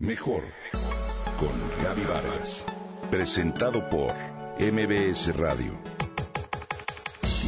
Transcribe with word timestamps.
Mejor 0.00 0.44
con 1.40 1.82
Gaby 1.82 2.04
Vargas. 2.04 2.64
Presentado 3.10 3.90
por 3.90 4.14
MBS 4.60 5.36
Radio. 5.36 5.76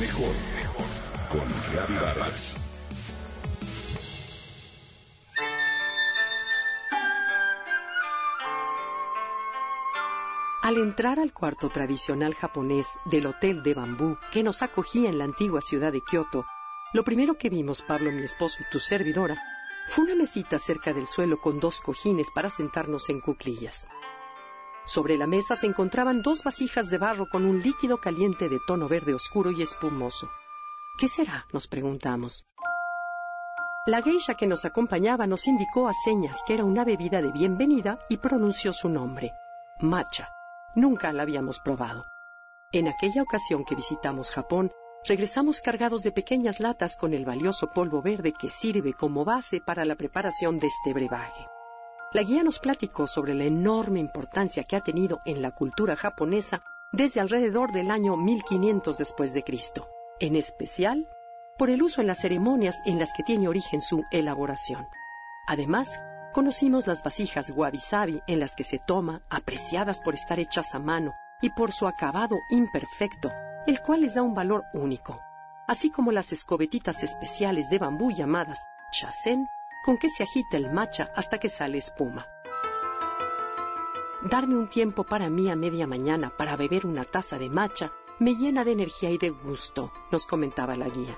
Mejor 0.00 0.32
con 1.30 1.46
Gaby 1.74 1.94
Vargas. 2.02 2.56
Al 10.62 10.78
entrar 10.78 11.20
al 11.20 11.34
cuarto 11.34 11.68
tradicional 11.68 12.32
japonés 12.32 12.98
del 13.04 13.26
Hotel 13.26 13.62
de 13.62 13.74
Bambú 13.74 14.16
que 14.32 14.42
nos 14.42 14.62
acogía 14.62 15.10
en 15.10 15.18
la 15.18 15.24
antigua 15.24 15.60
ciudad 15.60 15.92
de 15.92 16.00
Kioto, 16.00 16.46
lo 16.94 17.04
primero 17.04 17.36
que 17.36 17.50
vimos, 17.50 17.82
Pablo, 17.82 18.10
mi 18.10 18.22
esposo 18.22 18.62
y 18.62 18.70
tu 18.70 18.78
servidora, 18.78 19.36
fue 19.88 20.04
una 20.04 20.14
mesita 20.14 20.58
cerca 20.58 20.92
del 20.92 21.06
suelo 21.06 21.40
con 21.40 21.60
dos 21.60 21.80
cojines 21.80 22.30
para 22.30 22.50
sentarnos 22.50 23.08
en 23.08 23.20
cuclillas. 23.20 23.88
Sobre 24.84 25.16
la 25.16 25.26
mesa 25.26 25.56
se 25.56 25.66
encontraban 25.66 26.22
dos 26.22 26.44
vasijas 26.44 26.90
de 26.90 26.98
barro 26.98 27.28
con 27.28 27.44
un 27.44 27.62
líquido 27.62 27.98
caliente 27.98 28.48
de 28.48 28.58
tono 28.66 28.88
verde 28.88 29.14
oscuro 29.14 29.50
y 29.50 29.62
espumoso. 29.62 30.30
¿Qué 30.98 31.08
será? 31.08 31.46
nos 31.52 31.66
preguntamos. 31.68 32.46
La 33.86 34.02
geisha 34.02 34.34
que 34.34 34.46
nos 34.46 34.66
acompañaba 34.66 35.26
nos 35.26 35.46
indicó 35.46 35.88
a 35.88 35.94
señas 35.94 36.42
que 36.46 36.54
era 36.54 36.64
una 36.64 36.84
bebida 36.84 37.22
de 37.22 37.32
bienvenida 37.32 37.98
y 38.10 38.18
pronunció 38.18 38.74
su 38.74 38.90
nombre, 38.90 39.32
matcha. 39.80 40.28
Nunca 40.74 41.12
la 41.12 41.22
habíamos 41.22 41.60
probado. 41.60 42.04
En 42.72 42.88
aquella 42.88 43.22
ocasión 43.22 43.64
que 43.64 43.74
visitamos 43.74 44.30
Japón, 44.30 44.70
regresamos 45.04 45.60
cargados 45.60 46.02
de 46.02 46.12
pequeñas 46.12 46.60
latas 46.60 46.96
con 46.96 47.14
el 47.14 47.24
valioso 47.24 47.70
polvo 47.72 48.02
verde 48.02 48.32
que 48.32 48.50
sirve 48.50 48.92
como 48.92 49.24
base 49.24 49.60
para 49.60 49.84
la 49.84 49.94
preparación 49.94 50.58
de 50.58 50.66
este 50.66 50.92
brebaje. 50.92 51.46
La 52.12 52.22
guía 52.22 52.42
nos 52.42 52.58
platicó 52.58 53.06
sobre 53.06 53.34
la 53.34 53.44
enorme 53.44 54.00
importancia 54.00 54.64
que 54.64 54.76
ha 54.76 54.80
tenido 54.80 55.20
en 55.24 55.42
la 55.42 55.50
cultura 55.50 55.96
japonesa 55.96 56.62
desde 56.92 57.20
alrededor 57.20 57.72
del 57.72 57.90
año 57.90 58.16
1500 58.16 58.96
después 58.96 59.34
de 59.34 59.42
Cristo, 59.42 59.88
en 60.20 60.36
especial 60.36 61.08
por 61.58 61.70
el 61.70 61.82
uso 61.82 62.00
en 62.00 62.06
las 62.06 62.20
ceremonias 62.20 62.78
en 62.86 62.98
las 62.98 63.12
que 63.12 63.22
tiene 63.22 63.48
origen 63.48 63.80
su 63.80 64.04
elaboración. 64.10 64.86
Además, 65.46 65.98
Conocimos 66.32 66.86
las 66.86 67.02
vasijas 67.02 67.50
wabi-sabi 67.50 68.22
en 68.26 68.38
las 68.38 68.54
que 68.54 68.62
se 68.62 68.78
toma, 68.78 69.22
apreciadas 69.30 70.00
por 70.00 70.14
estar 70.14 70.38
hechas 70.38 70.74
a 70.74 70.78
mano 70.78 71.14
y 71.40 71.50
por 71.50 71.72
su 71.72 71.86
acabado 71.86 72.36
imperfecto, 72.50 73.32
el 73.66 73.80
cual 73.80 74.02
les 74.02 74.14
da 74.14 74.22
un 74.22 74.34
valor 74.34 74.64
único, 74.72 75.20
así 75.66 75.90
como 75.90 76.12
las 76.12 76.32
escobetitas 76.32 77.02
especiales 77.02 77.68
de 77.70 77.78
bambú 77.78 78.10
llamadas 78.10 78.66
chasen, 78.90 79.48
con 79.84 79.98
que 79.98 80.08
se 80.08 80.22
agita 80.22 80.56
el 80.56 80.72
matcha 80.72 81.10
hasta 81.14 81.38
que 81.38 81.48
sale 81.48 81.78
espuma. 81.78 82.26
Darme 84.22 84.56
un 84.56 84.68
tiempo 84.68 85.04
para 85.04 85.30
mí 85.30 85.48
a 85.48 85.56
media 85.56 85.86
mañana 85.86 86.32
para 86.36 86.56
beber 86.56 86.86
una 86.86 87.04
taza 87.04 87.38
de 87.38 87.48
matcha 87.48 87.92
me 88.18 88.34
llena 88.34 88.64
de 88.64 88.72
energía 88.72 89.10
y 89.10 89.18
de 89.18 89.30
gusto, 89.30 89.92
nos 90.10 90.26
comentaba 90.26 90.76
la 90.76 90.88
guía. 90.88 91.16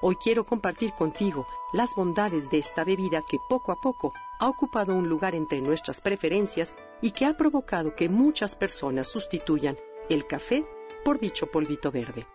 Hoy 0.00 0.14
quiero 0.14 0.44
compartir 0.44 0.92
contigo 0.92 1.48
las 1.72 1.96
bondades 1.96 2.48
de 2.50 2.58
esta 2.58 2.84
bebida 2.84 3.22
que 3.28 3.38
poco 3.48 3.72
a 3.72 3.76
poco 3.76 4.12
ha 4.38 4.48
ocupado 4.48 4.94
un 4.94 5.08
lugar 5.08 5.34
entre 5.34 5.60
nuestras 5.60 6.00
preferencias 6.00 6.76
y 7.02 7.10
que 7.10 7.26
ha 7.26 7.36
provocado 7.36 7.96
que 7.96 8.08
muchas 8.08 8.54
personas 8.54 9.08
sustituyan 9.08 9.76
el 10.08 10.24
café 10.28 10.64
por 11.04 11.18
dicho 11.18 11.46
polvito 11.46 11.90
verde. 11.90 12.26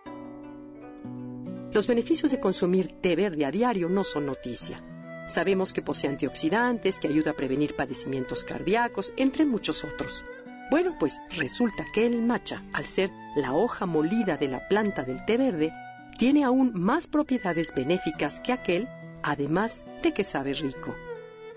Los 1.72 1.86
beneficios 1.86 2.30
de 2.30 2.38
consumir 2.38 3.00
té 3.00 3.16
verde 3.16 3.44
a 3.44 3.50
diario 3.50 3.88
no 3.88 4.04
son 4.04 4.26
noticia. 4.26 4.82
Sabemos 5.26 5.72
que 5.72 5.82
posee 5.82 6.10
antioxidantes, 6.10 6.98
que 7.00 7.08
ayuda 7.08 7.32
a 7.32 7.36
prevenir 7.36 7.74
padecimientos 7.74 8.44
cardíacos, 8.44 9.12
entre 9.16 9.44
muchos 9.44 9.82
otros. 9.82 10.24
Bueno, 10.70 10.96
pues 11.00 11.20
resulta 11.30 11.84
que 11.92 12.06
el 12.06 12.22
matcha, 12.22 12.62
al 12.72 12.86
ser 12.86 13.10
la 13.34 13.54
hoja 13.54 13.86
molida 13.86 14.36
de 14.36 14.48
la 14.48 14.68
planta 14.68 15.02
del 15.02 15.24
té 15.24 15.36
verde, 15.36 15.72
tiene 16.18 16.44
aún 16.44 16.72
más 16.74 17.08
propiedades 17.08 17.74
benéficas 17.74 18.40
que 18.40 18.52
aquel, 18.52 18.88
además 19.22 19.84
de 20.02 20.12
que 20.12 20.24
sabe 20.24 20.54
rico. 20.54 20.94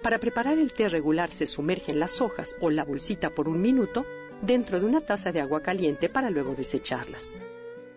Para 0.01 0.19
preparar 0.19 0.57
el 0.57 0.73
té 0.73 0.89
regular 0.89 1.31
se 1.31 1.45
sumergen 1.45 1.99
las 1.99 2.21
hojas 2.21 2.55
o 2.61 2.69
la 2.69 2.83
bolsita 2.83 3.35
por 3.35 3.49
un 3.49 3.61
minuto 3.61 4.05
dentro 4.41 4.79
de 4.79 4.85
una 4.85 5.01
taza 5.01 5.31
de 5.31 5.41
agua 5.41 5.61
caliente 5.61 6.09
para 6.09 6.29
luego 6.29 6.55
desecharlas. 6.55 7.39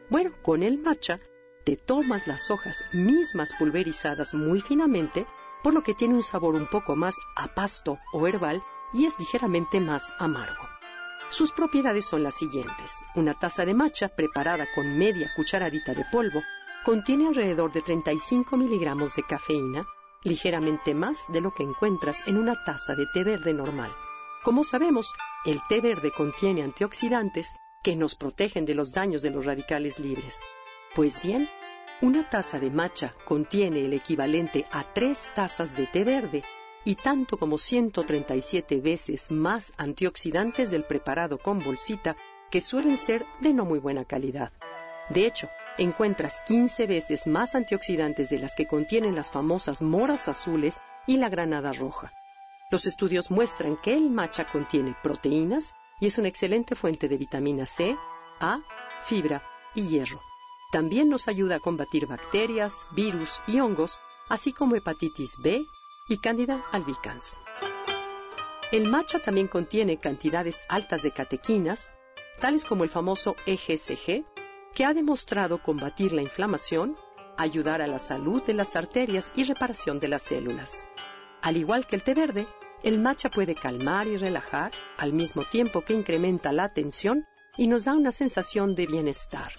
Bueno, 0.09 0.33
con 0.43 0.63
el 0.63 0.79
matcha 0.79 1.21
te 1.65 1.77
tomas 1.77 2.27
las 2.27 2.51
hojas 2.51 2.85
mismas 2.93 3.53
pulverizadas 3.59 4.35
muy 4.35 4.61
finamente, 4.61 5.27
por 5.63 5.75
lo 5.75 5.83
que 5.83 5.95
tiene 5.95 6.15
un 6.15 6.23
sabor 6.23 6.55
un 6.55 6.67
poco 6.67 6.97
más 6.97 7.17
a 7.37 7.49
pasto 7.55 7.99
o 8.13 8.27
herbal 8.27 8.63
y 8.93 9.07
es 9.07 9.19
ligeramente 9.19 9.81
más 9.81 10.13
amargo. 10.19 10.69
Sus 11.29 11.53
propiedades 11.53 12.07
son 12.07 12.25
las 12.25 12.35
siguientes. 12.35 13.05
Una 13.15 13.35
taza 13.35 13.65
de 13.65 13.75
matcha 13.75 14.09
preparada 14.09 14.67
con 14.75 14.99
media 14.99 15.31
cucharadita 15.37 15.95
de 15.95 16.05
polvo 16.11 16.43
contiene 16.85 17.29
alrededor 17.29 17.73
de 17.73 17.83
35 17.83 18.57
miligramos 18.57 19.15
de 19.15 19.23
cafeína, 19.23 19.87
ligeramente 20.25 20.95
más 20.95 21.27
de 21.29 21.41
lo 21.41 21.53
que 21.53 21.63
encuentras 21.63 22.27
en 22.27 22.37
una 22.37 22.65
taza 22.65 22.97
de 22.97 23.07
té 23.07 23.23
verde 23.23 23.55
normal. 23.55 23.93
Como 24.43 24.65
sabemos, 24.65 25.13
el 25.45 25.61
té 25.69 25.83
verde 25.83 26.11
contiene 26.11 26.63
antioxidantes 26.63 27.55
que 27.83 27.95
nos 27.95 28.15
protegen 28.15 28.65
de 28.65 28.75
los 28.75 28.93
daños 28.93 29.21
de 29.21 29.31
los 29.31 29.45
radicales 29.45 29.99
libres. 29.99 30.41
Pues 30.95 31.21
bien, 31.21 31.49
una 32.01 32.29
taza 32.29 32.59
de 32.59 32.71
matcha 32.71 33.15
contiene 33.27 33.85
el 33.85 33.93
equivalente 33.93 34.65
a 34.73 34.95
tres 34.95 35.31
tazas 35.35 35.77
de 35.77 35.87
té 35.87 36.05
verde 36.05 36.43
y 36.87 36.95
tanto 36.95 37.37
como 37.37 37.59
137 37.59 38.81
veces 38.81 39.31
más 39.31 39.75
antioxidantes 39.77 40.71
del 40.71 40.85
preparado 40.85 41.37
con 41.37 41.59
bolsita 41.59 42.17
que 42.51 42.63
suelen 42.63 42.97
ser 42.97 43.27
de 43.41 43.53
no 43.53 43.67
muy 43.67 43.79
buena 43.79 44.07
calidad. 44.07 44.53
De 45.11 45.27
hecho, 45.27 45.51
encuentras 45.77 46.41
15 46.47 46.87
veces 46.87 47.27
más 47.27 47.55
antioxidantes 47.55 48.31
de 48.31 48.39
las 48.39 48.55
que 48.55 48.67
contienen 48.67 49.15
las 49.15 49.31
famosas 49.31 49.83
moras 49.83 50.29
azules 50.29 50.81
y 51.07 51.19
la 51.19 51.29
granada 51.29 51.73
roja. 51.73 52.11
Los 52.71 52.87
estudios 52.87 53.31
muestran 53.31 53.77
que 53.77 53.95
el 53.95 54.11
matcha 54.11 54.47
contiene 54.47 54.95
proteínas 55.03 55.75
y 56.01 56.07
es 56.07 56.19
una 56.19 56.29
excelente 56.29 56.77
fuente 56.77 57.09
de 57.09 57.17
vitamina 57.17 57.67
C, 57.67 57.97
A, 58.39 58.61
fibra 59.07 59.43
y 59.75 59.89
hierro. 59.89 60.21
También 60.71 61.09
nos 61.09 61.27
ayuda 61.27 61.57
a 61.57 61.61
combatir 61.61 62.07
bacterias, 62.07 62.87
virus 62.93 63.43
y 63.49 63.59
hongos, 63.59 63.99
así 64.29 64.53
como 64.53 64.77
hepatitis 64.77 65.37
B, 65.39 65.65
y 66.09 66.19
Candida 66.19 66.65
albicans. 66.71 67.37
El 68.71 68.89
matcha 68.89 69.19
también 69.19 69.49
contiene 69.49 69.99
cantidades 69.99 70.63
altas 70.69 71.03
de 71.03 71.11
catequinas, 71.11 71.93
tales 72.41 72.65
como 72.65 72.85
el 72.85 72.91
famoso 72.91 73.35
EGCG, 73.47 74.25
que 74.73 74.85
ha 74.85 74.95
demostrado 74.95 75.61
combatir 75.61 76.13
la 76.13 76.23
inflamación, 76.23 76.97
ayudar 77.37 77.83
a 77.83 77.89
la 77.89 77.99
salud 77.99 78.43
de 78.45 78.55
las 78.55 78.77
arterias 78.77 79.33
y 79.35 79.43
reparación 79.43 79.99
de 79.99 80.09
las 80.09 80.23
células. 80.23 80.85
Al 81.43 81.57
igual 81.57 81.87
que 81.87 81.97
el 81.97 82.03
té 82.03 82.15
verde, 82.15 82.47
el 82.83 82.99
matcha 82.99 83.31
puede 83.31 83.55
calmar 83.55 84.07
y 84.07 84.17
relajar 84.17 84.73
al 84.99 85.13
mismo 85.13 85.45
tiempo 85.45 85.83
que 85.83 85.95
incrementa 85.95 86.53
la 86.53 86.65
atención 86.65 87.27
y 87.57 87.67
nos 87.67 87.85
da 87.85 87.95
una 87.95 88.13
sensación 88.13 88.75
de 88.75 88.87
bienestar. 88.87 89.53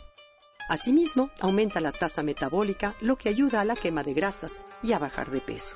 Asimismo, 0.70 1.32
aumenta 1.40 1.82
la 1.82 1.92
tasa 1.92 2.24
metabólica, 2.24 2.94
lo 3.02 3.18
que 3.18 3.30
ayuda 3.30 3.62
a 3.62 3.66
la 3.66 3.76
quema 3.76 4.04
de 4.04 4.14
grasas 4.14 4.62
y 4.82 4.94
a 4.94 5.00
bajar 5.00 5.30
de 5.32 5.42
peso. 5.42 5.76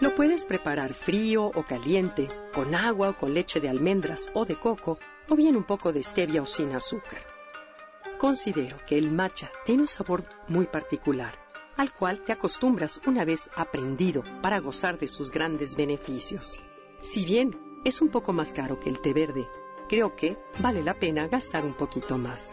Lo 0.00 0.14
puedes 0.14 0.44
preparar 0.44 0.92
frío 0.92 1.46
o 1.46 1.62
caliente, 1.62 2.28
con 2.52 2.74
agua 2.74 3.10
o 3.10 3.16
con 3.16 3.32
leche 3.32 3.60
de 3.60 3.68
almendras 3.68 4.30
o 4.34 4.44
de 4.44 4.56
coco, 4.56 4.98
o 5.28 5.36
bien 5.36 5.56
un 5.56 5.64
poco 5.64 5.92
de 5.92 6.02
stevia 6.02 6.42
o 6.42 6.46
sin 6.46 6.74
azúcar. 6.74 7.22
Considero 8.18 8.76
que 8.86 8.98
el 8.98 9.10
matcha 9.10 9.50
tiene 9.64 9.82
un 9.82 9.88
sabor 9.88 10.24
muy 10.48 10.66
particular, 10.66 11.43
al 11.76 11.92
cual 11.92 12.20
te 12.20 12.32
acostumbras 12.32 13.00
una 13.06 13.24
vez 13.24 13.50
aprendido 13.56 14.22
para 14.42 14.60
gozar 14.60 14.98
de 14.98 15.08
sus 15.08 15.30
grandes 15.30 15.76
beneficios. 15.76 16.62
Si 17.00 17.24
bien 17.24 17.80
es 17.84 18.00
un 18.00 18.08
poco 18.08 18.32
más 18.32 18.52
caro 18.52 18.80
que 18.80 18.88
el 18.88 19.00
té 19.00 19.12
verde, 19.12 19.48
creo 19.88 20.16
que 20.16 20.38
vale 20.60 20.82
la 20.82 20.94
pena 20.94 21.28
gastar 21.28 21.64
un 21.64 21.74
poquito 21.74 22.18
más. 22.18 22.52